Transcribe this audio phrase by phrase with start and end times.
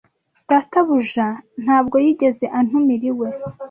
[0.49, 1.27] Databuja
[1.63, 3.27] ntabwo yigeze antumira iwe.